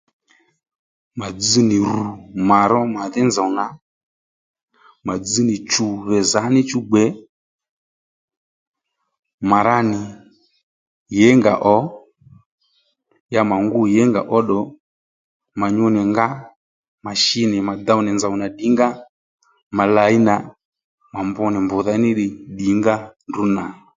[1.19, 1.97] Mà dzz nì rù
[2.49, 3.65] mà ró màdhí nzòw nà
[5.05, 7.03] mà dzz nì chù gbè zǎ níchú gbè
[9.49, 9.99] mà ra nì
[11.17, 11.77] yěnga ò
[13.33, 14.59] ya mà ngû yěngà óddù
[15.59, 16.27] mà nyu nì nga
[17.05, 18.87] mà shi nì mà dow nì nzòw nà ddǐngǎ
[19.77, 20.35] mà làyi nà
[21.13, 22.95] mà mbr nì mbùdha ní ddiy ddǐngǎ
[23.29, 23.63] ndrǔ nà